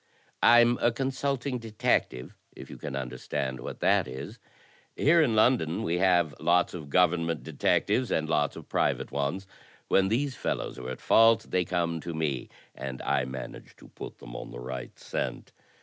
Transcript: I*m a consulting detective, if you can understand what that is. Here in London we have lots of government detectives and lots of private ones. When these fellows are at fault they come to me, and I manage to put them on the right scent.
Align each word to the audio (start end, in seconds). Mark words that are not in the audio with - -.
I*m 0.41 0.79
a 0.81 0.91
consulting 0.91 1.59
detective, 1.59 2.35
if 2.55 2.71
you 2.71 2.77
can 2.79 2.95
understand 2.95 3.59
what 3.59 3.81
that 3.81 4.07
is. 4.07 4.39
Here 4.95 5.21
in 5.21 5.35
London 5.35 5.83
we 5.83 5.99
have 5.99 6.33
lots 6.39 6.73
of 6.73 6.89
government 6.89 7.43
detectives 7.43 8.09
and 8.09 8.27
lots 8.27 8.55
of 8.55 8.67
private 8.67 9.11
ones. 9.11 9.45
When 9.89 10.07
these 10.07 10.33
fellows 10.35 10.79
are 10.79 10.89
at 10.89 11.01
fault 11.01 11.45
they 11.49 11.65
come 11.65 12.01
to 12.01 12.15
me, 12.15 12.49
and 12.73 12.99
I 13.03 13.25
manage 13.25 13.75
to 13.75 13.89
put 13.89 14.17
them 14.17 14.35
on 14.35 14.49
the 14.49 14.59
right 14.59 14.97
scent. 14.97 15.51